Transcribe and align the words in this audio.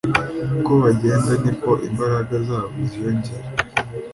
uko 0.57 0.71
bagenda 0.83 1.31
ni 1.43 1.53
ko 1.61 1.71
imbaraga 1.87 2.33
zabo 2.47 2.75
ziyongera 2.89 3.47